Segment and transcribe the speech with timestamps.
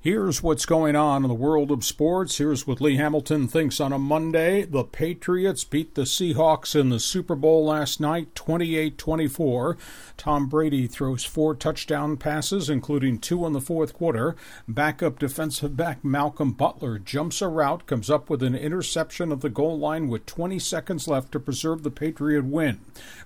[0.00, 2.38] Here's what's going on in the world of sports.
[2.38, 4.62] Here's what Lee Hamilton thinks on a Monday.
[4.62, 9.76] The Patriots beat the Seahawks in the Super Bowl last night, 28 24.
[10.16, 14.36] Tom Brady throws four touchdown passes, including two in the fourth quarter.
[14.68, 19.50] Backup defensive back Malcolm Butler jumps a route, comes up with an interception of the
[19.50, 22.78] goal line with 20 seconds left to preserve the Patriot win.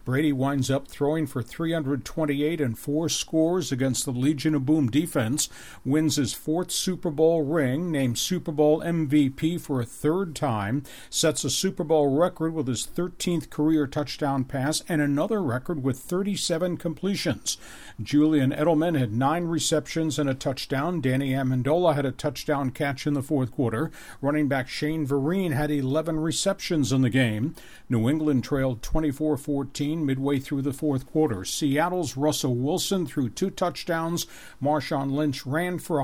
[0.07, 5.50] Brady winds up throwing for 328 and four scores against the Legion of Boom defense,
[5.84, 11.45] wins his fourth Super Bowl ring, named Super Bowl MVP for a third time, sets
[11.45, 16.77] a Super Bowl record with his 13th career touchdown pass, and another record with 37
[16.77, 17.59] completions.
[18.01, 21.01] Julian Edelman had nine receptions and a touchdown.
[21.01, 23.90] Danny Amendola had a touchdown catch in the fourth quarter.
[24.20, 27.54] Running back Shane Vereen had 11 receptions in the game.
[27.88, 31.45] New England trailed 24 14 midway through the fourth quarter.
[31.45, 34.26] Seattle's Russell Wilson threw two touchdowns.
[34.62, 36.01] Marshawn Lynch ran for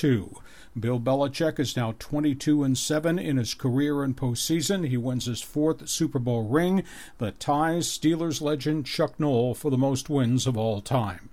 [0.00, 0.40] 102.
[0.78, 4.86] Bill Belichick is now 22 and 7 in his career in postseason.
[4.86, 6.84] He wins his fourth Super Bowl ring,
[7.18, 11.30] that ties Steelers legend Chuck Noll for the most wins of all time.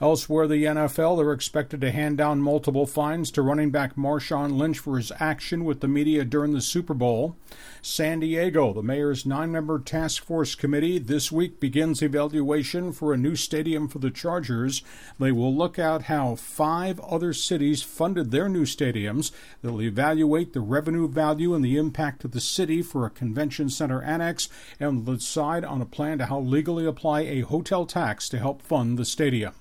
[0.00, 4.78] Elsewhere, the NFL, they're expected to hand down multiple fines to running back Marshawn Lynch
[4.78, 7.36] for his action with the media during the Super Bowl.
[7.82, 13.16] San Diego, the mayor's nine member task force committee this week begins evaluation for a
[13.16, 14.82] new stadium for the Chargers.
[15.18, 19.32] They will look at how five other cities funded their new stadiums.
[19.62, 24.02] They'll evaluate the revenue value and the impact of the city for a convention center
[24.02, 28.62] annex and decide on a plan to how legally apply a hotel tax to help
[28.62, 29.54] fund the stadium.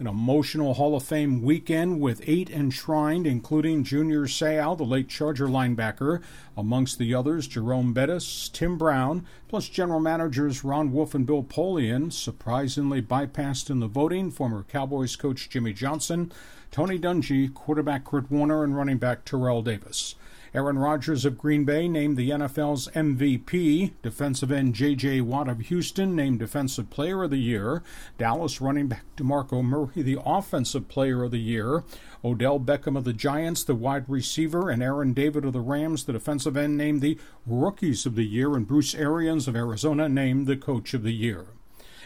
[0.00, 5.46] An emotional Hall of Fame weekend with eight enshrined, including Junior Seau, the late Charger
[5.46, 6.20] linebacker,
[6.56, 12.12] amongst the others Jerome Bettis, Tim Brown, plus general managers Ron Wolf and Bill Polian,
[12.12, 16.32] surprisingly bypassed in the voting, former Cowboys coach Jimmy Johnson,
[16.72, 20.16] Tony Dungy, quarterback Kurt Warner, and running back Terrell Davis.
[20.54, 23.90] Aaron Rodgers of Green Bay named the NFL's MVP.
[24.02, 25.20] Defensive end J.J.
[25.22, 27.82] Watt of Houston named Defensive Player of the Year.
[28.18, 31.82] Dallas running back DeMarco Murray, the Offensive Player of the Year.
[32.24, 36.12] Odell Beckham of the Giants, the wide receiver, and Aaron Donald of the Rams, the
[36.12, 40.56] defensive end, named the Rookies of the Year, and Bruce Arians of Arizona named the
[40.56, 41.46] Coach of the Year.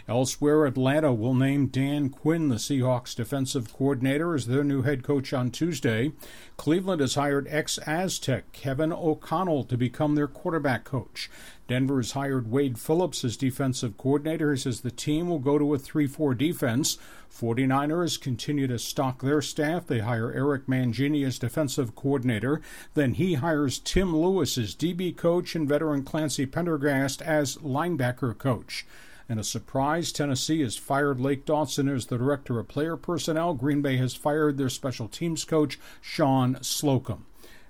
[0.08, 5.34] Elsewhere, Atlanta will name Dan Quinn, the Seahawks defensive coordinator, as their new head coach
[5.34, 6.12] on Tuesday.
[6.56, 11.30] Cleveland has hired ex Aztec Kevin O'Connell to become their quarterback coach.
[11.66, 14.52] Denver has hired Wade Phillips as defensive coordinator.
[14.52, 16.96] He says the team will go to a 3 4 defense.
[17.30, 19.86] 49ers continue to stock their staff.
[19.86, 22.62] They hire Eric Mangini as defensive coordinator.
[22.94, 28.86] Then he hires Tim Lewis as DB coach and veteran Clancy Pendergast as linebacker coach.
[29.30, 33.52] In a surprise, Tennessee has fired Lake Dawson as the director of player personnel.
[33.52, 37.26] Green Bay has fired their special teams coach, Shawn Slocum.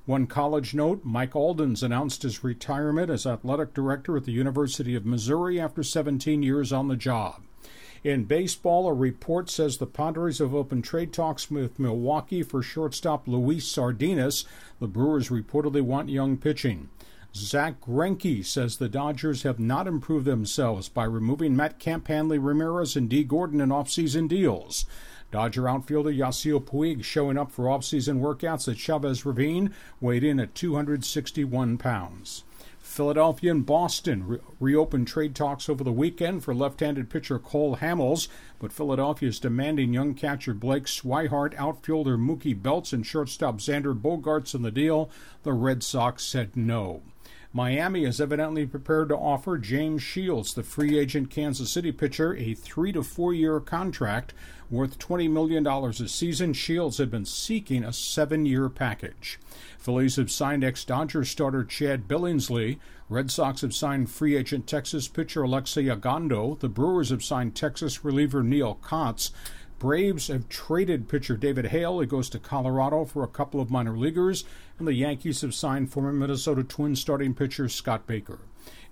[0.07, 5.05] One college note Mike Alden's announced his retirement as athletic director at the University of
[5.05, 7.43] Missouri after 17 years on the job.
[8.05, 13.27] In baseball, a report says the Padres have opened trade talks with Milwaukee for shortstop
[13.27, 14.45] Luis Sardinas.
[14.79, 16.89] The Brewers reportedly want young pitching.
[17.35, 22.97] Zack Greinke says the Dodgers have not improved themselves by removing Matt Kemp, Hanley Ramirez,
[22.97, 24.87] and Dee Gordon in offseason deals.
[25.31, 30.55] Dodger outfielder Yasiel Puig showing up for offseason workouts at Chavez Ravine, weighed in at
[30.55, 32.45] 261 pounds.
[32.81, 37.77] Philadelphia and Boston re- reopened trade talks over the weekend for left handed pitcher Cole
[37.77, 38.29] Hamels,
[38.59, 44.55] but Philadelphia is demanding young catcher Blake Swihart, outfielder Mookie Betts, and shortstop Xander Bogaerts
[44.55, 45.11] in the deal.
[45.43, 47.03] The Red Sox said no.
[47.53, 52.53] Miami is evidently prepared to offer James Shields, the free agent Kansas City pitcher, a
[52.53, 54.35] three to four year contract
[54.71, 56.53] worth $20 million a season.
[56.53, 59.39] Shields had been seeking a seven year package.
[59.79, 62.79] Phillies have signed ex Dodgers starter Chad Billingsley.
[63.09, 66.61] Red Sox have signed free agent Texas pitcher Alexi Ogando.
[66.61, 69.31] The Brewers have signed Texas reliever Neal Cotts.
[69.79, 72.01] Braves have traded pitcher David Hale.
[72.01, 74.45] He goes to Colorado for a couple of minor leaguers.
[74.79, 78.41] And the Yankees have signed former Minnesota Twins starting pitcher Scott Baker.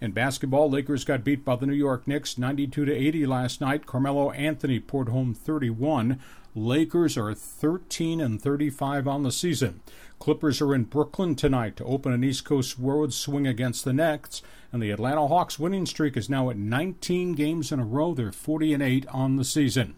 [0.00, 3.86] In basketball, Lakers got beat by the New York Knicks 92 to 80 last night.
[3.86, 6.20] Carmelo Anthony poured home 31.
[6.54, 9.80] Lakers are 13 and 35 on the season.
[10.18, 14.42] Clippers are in Brooklyn tonight to open an East Coast road swing against the Nets,
[14.72, 18.14] and the Atlanta Hawks winning streak is now at 19 games in a row.
[18.14, 19.96] They're 40 and 8 on the season.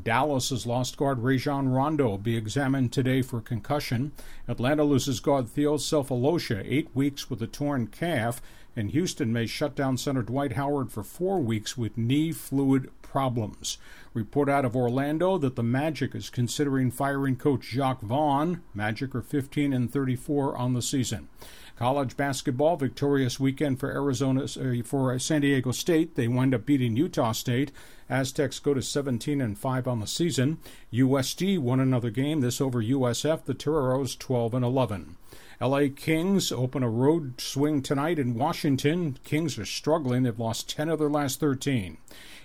[0.00, 4.12] Dallas's lost guard Rajon Rondo will be examined today for concussion.
[4.48, 8.40] Atlanta loses guard Thabo Sefolosha, eight weeks with a torn calf.
[8.74, 13.76] And Houston may shut down center Dwight Howard for four weeks with knee fluid problems.
[14.14, 18.62] Report out of Orlando that the Magic is considering firing coach Jacque Vaughn.
[18.74, 21.28] Magic are 15 and 34 on the season.
[21.76, 26.14] College basketball victorious weekend for Arizona uh, for San Diego State.
[26.14, 27.72] They wind up beating Utah State.
[28.08, 30.58] Aztecs go to 17 and 5 on the season.
[30.92, 32.40] USD won another game.
[32.40, 33.44] This over USF.
[33.44, 35.16] The Toreros 12 and 11.
[35.62, 39.16] LA Kings open a road swing tonight in Washington.
[39.22, 40.24] Kings are struggling.
[40.24, 41.98] They've lost 10 of their last 13.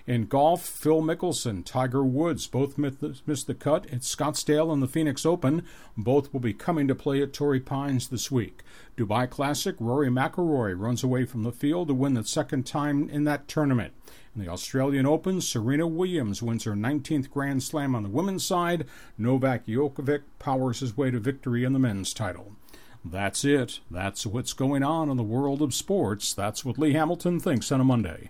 [0.06, 5.26] In golf, Phil Mickelson, Tiger Woods both missed the cut at Scottsdale and the Phoenix
[5.26, 5.66] Open.
[5.98, 8.62] Both will be coming to play at Torrey Pines this week.
[8.96, 13.24] Dubai Classic, Rory McIlroy runs away from the field to win the second time in
[13.24, 13.96] that tournament.
[14.36, 18.86] In the Australian Open, Serena Williams wins her 19th Grand Slam on the women's side.
[19.18, 22.52] Novak Djokovic powers his way to victory in the men's title.
[23.04, 23.80] That's it.
[23.90, 26.34] That's what's going on in the world of sports.
[26.34, 28.30] That's what Lee Hamilton thinks on a Monday.